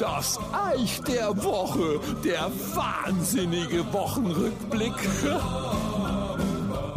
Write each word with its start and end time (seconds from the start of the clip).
Das 0.00 0.40
Eich 0.52 1.00
der 1.02 1.28
Woche, 1.44 2.00
der 2.24 2.50
wahnsinnige 2.74 3.84
Wochenrückblick. 3.92 4.94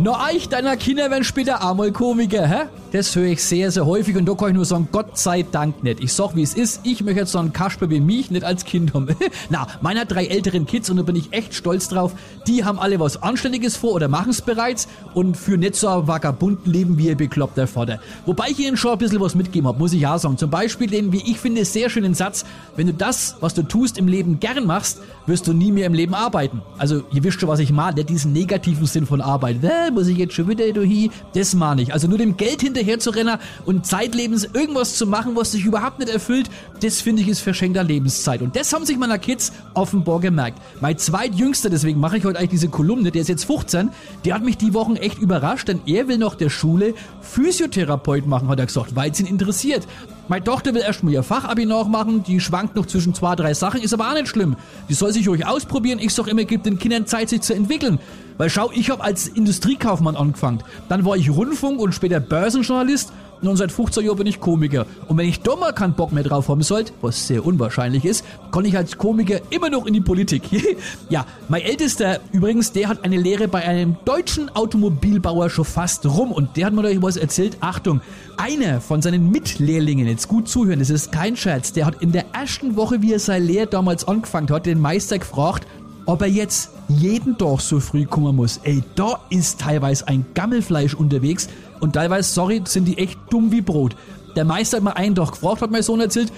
Na, 0.04 0.30
euch 0.32 0.50
deiner 0.50 0.78
Kinder 0.78 1.12
werden 1.12 1.24
später 1.24 1.64
einmal 1.64 1.92
Komiker, 1.92 2.48
hä? 2.48 2.64
Das 2.92 3.16
höre 3.16 3.28
ich 3.28 3.44
sehr, 3.44 3.70
sehr 3.70 3.86
häufig 3.86 4.18
und 4.18 4.26
da 4.26 4.34
kann 4.34 4.50
ich 4.50 4.56
nur 4.56 4.66
sagen, 4.66 4.88
Gott 4.92 5.16
sei 5.18 5.44
Dank 5.44 5.84
nicht. 5.84 6.04
Ich 6.04 6.12
sag, 6.12 6.36
wie 6.36 6.42
es 6.42 6.56
ist, 6.56 6.82
ich 6.84 7.04
möchte 7.04 7.20
jetzt 7.20 7.32
so 7.32 7.38
einen 7.38 7.54
Kasper 7.54 7.90
wie 7.92 8.00
mich 8.00 8.32
nicht 8.32 8.44
als 8.44 8.66
Kind 8.66 8.96
haben. 8.96 9.16
Na, 9.52 9.68
meiner 9.82 10.06
drei 10.06 10.26
älteren 10.26 10.66
Kids, 10.66 10.90
und 10.90 10.98
da 10.98 11.04
bin 11.04 11.16
ich 11.16 11.32
echt 11.32 11.54
stolz 11.54 11.88
drauf, 11.88 12.14
die 12.48 12.66
haben 12.66 12.80
alle 12.80 13.00
was 13.00 13.22
Anständiges 13.22 13.78
vor 13.78 13.94
oder 13.94 14.08
machen 14.08 14.32
es 14.32 14.42
bereits 14.42 14.88
und 15.14 15.38
für 15.38 15.56
nicht 15.56 15.76
so 15.76 15.88
ein 15.88 16.08
vagabunden 16.08 16.74
Leben 16.74 16.98
wie 16.98 17.08
ihr 17.08 17.16
bekloppter 17.16 17.68
Vater. 17.68 18.00
Wobei 18.26 18.48
ich 18.50 18.58
ihnen 18.58 18.78
schon 18.78 18.94
ein 18.94 18.98
bisschen 18.98 19.22
was 19.22 19.36
mitgeben 19.36 19.68
habe, 19.68 19.78
muss 19.78 19.94
ich 19.94 20.08
auch 20.08 20.18
sagen. 20.18 20.38
Zum 20.38 20.50
Beispiel 20.50 20.88
den, 20.88 21.14
wie 21.14 21.32
ich 21.32 21.40
finde, 21.40 21.64
sehr 21.64 21.92
schönen 21.92 22.16
Satz, 22.16 22.44
wenn 22.76 22.88
du 22.88 22.94
das, 22.94 23.36
was 23.40 23.54
du 23.54 23.62
tust, 23.62 24.00
im 24.00 24.08
Leben 24.08 24.40
gern 24.40 24.66
machst, 24.66 25.00
wirst 25.28 25.46
du 25.48 25.54
nie 25.54 25.72
mehr 25.72 25.86
im 25.86 25.94
Leben 25.94 26.16
arbeiten. 26.16 26.64
Also, 26.80 27.04
ihr 27.14 27.24
wisst 27.24 27.40
schon, 27.40 27.48
was 27.48 27.60
ich 27.60 27.72
meine, 27.72 28.04
diesen 28.04 28.34
negativen 28.34 28.88
Sinn 28.88 29.06
von 29.06 29.22
Arbeit. 29.22 29.64
Äh, 29.64 29.91
muss 29.92 30.08
ich 30.08 30.18
jetzt 30.18 30.34
schon 30.34 30.48
wieder 30.48 30.66
hier? 30.82 31.10
Das 31.34 31.54
meine 31.54 31.82
ich. 31.82 31.94
Also 31.94 32.08
nur 32.08 32.18
dem 32.18 32.38
Geld 32.38 32.62
hinterher 32.62 33.00
zu 33.00 33.12
rennen 33.12 33.38
und 33.66 33.86
zeitlebens 33.86 34.50
irgendwas 34.54 34.96
zu 34.96 35.08
machen, 35.08 35.36
was 35.36 35.52
sich 35.52 35.66
überhaupt 35.66 36.00
nicht 36.00 36.12
erfüllt, 36.12 36.50
das 36.82 37.02
finde 37.02 37.22
ich 37.22 37.28
ist 37.28 37.42
verschenkter 37.42 37.84
Lebenszeit. 37.84 38.42
Und 38.42 38.56
das 38.56 38.74
haben 38.74 38.86
sich 38.86 38.98
meiner 38.98 39.20
Kids 39.20 39.52
offenbar 39.74 40.20
gemerkt. 40.20 40.60
Mein 40.80 40.98
zweitjüngster, 40.98 41.70
deswegen 41.70 42.00
mache 42.00 42.18
ich 42.18 42.26
heute 42.26 42.40
eigentlich 42.40 42.52
diese 42.52 42.70
Kolumne, 42.70 43.12
der 43.12 43.22
ist 43.22 43.28
jetzt 43.28 43.46
15, 43.46 43.90
der 44.26 44.36
hat 44.36 44.44
mich 44.44 44.58
die 44.58 44.74
Wochen 44.74 44.96
echt 44.96 45.20
überrascht, 45.20 45.68
denn 45.68 45.82
er 45.86 46.08
will 46.08 46.18
nach 46.18 46.36
der 46.36 46.50
Schule 46.50 46.94
Physiotherapeut 47.22 48.26
machen, 48.26 48.48
hat 48.48 48.60
er 48.60 48.66
gesagt, 48.66 48.96
weil 48.96 49.12
es 49.12 49.20
ihn 49.20 49.26
interessiert. 49.26 49.88
Meine 50.32 50.46
Tochter 50.46 50.74
will 50.74 50.82
erstmal 50.82 51.12
ihr 51.12 51.24
Fachabi 51.24 51.66
nachmachen, 51.66 52.24
die 52.24 52.40
schwankt 52.40 52.78
noch 52.78 52.86
zwischen 52.86 53.14
zwei, 53.14 53.36
drei 53.36 53.54
Sachen, 53.54 53.82
ist 53.82 53.94
aber 53.94 54.10
auch 54.10 54.14
nicht 54.14 54.30
schlimm. 54.30 54.56
Die 54.88 54.94
soll 54.94 55.12
sich 55.12 55.28
ruhig 55.28 55.46
ausprobieren. 55.46 56.00
Ich 56.00 56.14
sag 56.14 56.28
immer, 56.28 56.46
gebt 56.46 56.66
den 56.66 56.80
Kindern 56.80 57.06
Zeit, 57.06 57.28
sich 57.28 57.42
zu 57.42 57.54
entwickeln. 57.54 58.00
Weil 58.38 58.50
schau, 58.50 58.72
ich 58.74 58.90
habe 58.90 59.04
als 59.04 59.28
Industriekaufmann 59.28 60.16
angefangen. 60.16 60.64
Dann 60.88 61.04
war 61.04 61.18
ich 61.18 61.30
Rundfunk 61.30 61.82
und 61.82 61.94
später 61.94 62.22
Börsenjournalist 62.22 63.12
und 63.50 63.58
seit 63.58 63.72
15 63.72 64.06
Jahren 64.06 64.18
bin 64.18 64.28
ich 64.28 64.40
Komiker. 64.40 64.86
Und 65.08 65.18
wenn 65.18 65.28
ich 65.28 65.42
da 65.42 65.56
mal 65.56 65.74
keinen 65.74 65.94
Bock 65.94 66.12
mehr 66.12 66.24
drauf 66.24 66.50
haben 66.50 66.62
sollte, 66.62 66.94
was 67.02 67.28
sehr 67.28 67.46
unwahrscheinlich 67.46 68.06
ist, 68.06 68.24
kann 68.52 68.66
ich 68.66 68.78
als 68.78 68.98
Komiker 68.98 69.40
immer 69.50 69.70
noch 69.70 69.86
in 69.86 69.94
die 69.94 70.02
Politik. 70.02 70.44
ja, 71.10 71.26
mein 71.50 71.62
Ältester 71.62 72.20
übrigens, 72.32 72.72
der 72.72 72.88
hat 72.88 73.04
eine 73.04 73.18
Lehre 73.18 73.48
bei 73.48 73.64
einem 73.64 73.96
deutschen 74.06 74.50
Automobilbauer 74.56 75.50
schon 75.50 75.66
fast 75.66 76.06
rum 76.06 76.32
und 76.32 76.56
der 76.58 76.68
hat 76.68 76.74
mir 76.74 76.84
da 76.84 77.02
was 77.02 77.18
erzählt. 77.18 77.58
Achtung, 77.62 78.02
einer 78.38 78.82
von 78.82 79.02
seinen 79.02 79.32
Mitlehrlingen, 79.32 80.08
jetzt 80.08 80.28
gut 80.28 80.48
zuhören, 80.48 80.80
das 80.80 80.90
ist 80.90 81.12
kein 81.12 81.36
Scherz, 81.36 81.74
der 81.74 81.86
hat 81.86 82.02
in 82.02 82.12
der 82.12 82.26
ersten 82.34 82.76
Woche, 82.76 83.02
wie 83.02 83.14
er 83.14 83.20
seine 83.20 83.46
Lehre 83.46 83.68
damals 83.68 84.08
angefangen 84.08 84.50
hat, 84.50 84.66
den 84.66 84.80
Meister 84.80 85.20
gefragt, 85.20 85.68
ob 86.06 86.22
er 86.22 86.28
jetzt 86.28 86.72
jeden 86.98 87.38
Tag 87.38 87.62
so 87.62 87.80
früh 87.80 88.06
kommen 88.06 88.36
muss. 88.36 88.60
Ey, 88.64 88.84
da 88.96 89.20
ist 89.30 89.60
teilweise 89.60 90.08
ein 90.08 90.26
Gammelfleisch 90.34 90.94
unterwegs 90.94 91.50
und 91.80 91.94
teilweise, 91.94 92.32
sorry, 92.32 92.62
sind 92.66 92.86
die 92.86 92.98
echt 92.98 93.20
dumm 93.30 93.52
wie 93.52 93.62
Brot. 93.62 93.96
Der 94.36 94.46
Meister 94.46 94.78
hat 94.78 94.84
mal 94.84 94.92
einen 94.92 95.16
Tag 95.16 95.32
gefragt, 95.32 95.62
hat 95.62 95.72
mein 95.72 95.84
Sohn 95.84 96.00
erzählt, 96.00 96.32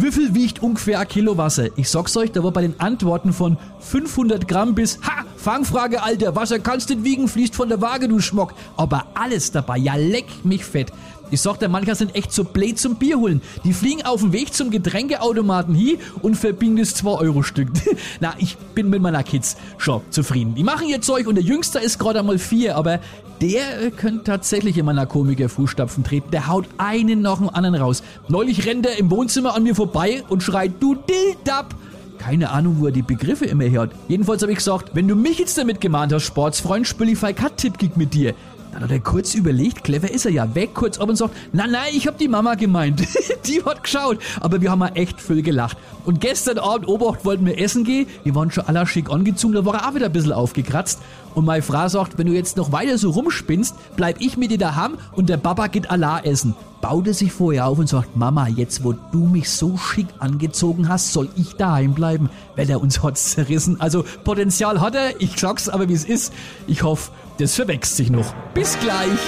wie 0.00 0.12
viel 0.12 0.32
wiegt 0.32 0.62
ungefähr 0.62 1.00
ein 1.00 1.08
Kilo 1.08 1.36
Wasser? 1.36 1.76
Ich 1.76 1.88
sag's 1.88 2.16
euch, 2.16 2.30
da 2.30 2.44
war 2.44 2.52
bei 2.52 2.62
den 2.62 2.78
Antworten 2.78 3.32
von 3.32 3.56
500 3.80 4.46
Gramm 4.46 4.74
bis, 4.74 5.00
ha, 5.02 5.24
Fangfrage, 5.48 6.02
Alter, 6.02 6.36
Wasser 6.36 6.58
kannst 6.58 6.90
du 6.90 7.04
wiegen, 7.04 7.26
fließt 7.26 7.54
von 7.54 7.70
der 7.70 7.80
Waage, 7.80 8.06
du 8.06 8.20
Schmock. 8.20 8.52
Aber 8.76 9.06
alles 9.14 9.50
dabei, 9.50 9.78
ja 9.78 9.94
leck 9.94 10.26
mich 10.44 10.62
fett. 10.62 10.92
Ich 11.30 11.40
sag, 11.40 11.58
der 11.58 11.70
mancher 11.70 11.94
sind 11.94 12.14
echt 12.14 12.34
so 12.34 12.44
blöd 12.44 12.78
zum 12.78 12.96
Bier 12.96 13.18
holen. 13.18 13.40
Die 13.64 13.72
fliegen 13.72 14.04
auf 14.04 14.20
dem 14.20 14.34
Weg 14.34 14.52
zum 14.52 14.70
Getränkeautomaten 14.70 15.74
hier 15.74 15.96
und 16.20 16.34
verbiegen 16.34 16.76
das 16.76 17.02
2-Euro-Stück. 17.02 17.68
Na, 18.20 18.34
ich 18.36 18.58
bin 18.74 18.90
mit 18.90 19.00
meiner 19.00 19.22
Kids 19.22 19.56
schon 19.78 20.02
zufrieden. 20.10 20.54
Die 20.54 20.64
machen 20.64 20.86
ihr 20.86 21.00
Zeug 21.00 21.26
und 21.26 21.36
der 21.36 21.44
Jüngste 21.44 21.78
ist 21.78 21.98
gerade 21.98 22.18
einmal 22.18 22.38
vier, 22.38 22.76
aber 22.76 23.00
der 23.40 23.90
könnte 23.92 24.24
tatsächlich 24.24 24.76
in 24.76 24.84
meiner 24.84 25.06
Komiker-Fußstapfen 25.06 26.04
treten. 26.04 26.30
Der 26.30 26.48
haut 26.48 26.66
einen 26.76 27.22
nach 27.22 27.38
dem 27.38 27.48
anderen 27.48 27.76
raus. 27.76 28.02
Neulich 28.28 28.66
rennt 28.66 28.84
er 28.84 28.98
im 28.98 29.10
Wohnzimmer 29.10 29.54
an 29.54 29.62
mir 29.62 29.74
vorbei 29.74 30.24
und 30.28 30.42
schreit, 30.42 30.72
du 30.78 30.94
Dildab! 30.94 31.74
Keine 32.18 32.50
Ahnung, 32.50 32.76
wo 32.78 32.86
er 32.86 32.92
die 32.92 33.02
Begriffe 33.02 33.46
immer 33.46 33.68
hört. 33.68 33.92
Jedenfalls 34.08 34.42
habe 34.42 34.52
ich 34.52 34.58
gesagt, 34.58 34.90
wenn 34.94 35.08
du 35.08 35.14
mich 35.14 35.38
jetzt 35.38 35.56
damit 35.56 35.80
gemahnt 35.80 36.12
hast, 36.12 36.24
Sportsfreund, 36.24 36.86
spiel 36.86 37.08
ich 37.08 37.20
Cut-Tipp-Gig 37.20 37.96
mit 37.96 38.14
dir. 38.14 38.34
Dann 38.72 38.82
hat 38.82 38.90
er 38.90 39.00
kurz 39.00 39.34
überlegt, 39.34 39.82
clever 39.82 40.10
ist 40.10 40.26
er 40.26 40.30
ja, 40.30 40.54
weg 40.54 40.74
kurz 40.74 40.98
ab 40.98 41.08
und 41.08 41.16
sagt, 41.16 41.34
nein, 41.52 41.70
nein, 41.70 41.90
ich 41.92 42.06
hab 42.06 42.18
die 42.18 42.28
Mama 42.28 42.54
gemeint. 42.54 43.02
die 43.46 43.64
hat 43.64 43.82
geschaut. 43.82 44.18
Aber 44.40 44.60
wir 44.60 44.70
haben 44.70 44.78
mal 44.78 44.92
echt 44.94 45.20
viel 45.20 45.42
gelacht. 45.42 45.78
Und 46.04 46.20
gestern 46.20 46.58
Abend, 46.58 46.86
Obacht, 46.86 47.24
wollten 47.24 47.46
wir 47.46 47.58
essen 47.58 47.84
gehen. 47.84 48.06
Wir 48.24 48.34
waren 48.34 48.50
schon 48.50 48.66
aller 48.66 48.86
schick 48.86 49.10
angezogen, 49.10 49.54
da 49.54 49.64
war 49.64 49.74
er 49.74 49.88
auch 49.88 49.94
wieder 49.94 50.06
ein 50.06 50.12
bisschen 50.12 50.32
aufgekratzt. 50.32 51.00
Und 51.34 51.44
meine 51.44 51.62
Frau 51.62 51.88
sagt, 51.88 52.18
wenn 52.18 52.26
du 52.26 52.34
jetzt 52.34 52.56
noch 52.56 52.72
weiter 52.72 52.98
so 52.98 53.10
rumspinnst, 53.10 53.74
bleib 53.96 54.20
ich 54.20 54.36
mit 54.36 54.50
dir 54.50 54.58
daheim 54.58 54.98
und 55.12 55.28
der 55.28 55.38
Papa 55.38 55.68
geht 55.68 55.90
Allah 55.90 56.20
essen. 56.20 56.54
Baute 56.80 57.12
sich 57.12 57.32
vorher 57.32 57.66
auf 57.66 57.78
und 57.78 57.88
sagt, 57.88 58.16
Mama, 58.16 58.48
jetzt 58.48 58.84
wo 58.84 58.92
du 58.92 59.26
mich 59.26 59.50
so 59.50 59.76
schick 59.76 60.06
angezogen 60.18 60.88
hast, 60.88 61.12
soll 61.12 61.28
ich 61.36 61.54
daheim 61.56 61.94
bleiben, 61.94 62.30
weil 62.56 62.70
er 62.70 62.80
uns 62.80 63.02
hat 63.02 63.18
zerrissen. 63.18 63.80
Also 63.80 64.04
Potenzial 64.24 64.80
hat 64.80 64.94
er, 64.94 65.20
ich 65.20 65.38
sag's 65.38 65.68
aber 65.68 65.88
wie 65.88 65.94
es 65.94 66.04
ist. 66.04 66.32
Ich 66.66 66.82
hoffe, 66.82 67.10
das 67.38 67.54
verwächst 67.54 67.96
sich 67.96 68.10
noch. 68.10 68.34
Bis 68.54 68.78
gleich, 68.80 69.18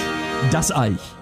das 0.51 0.71
Eich. 0.71 1.20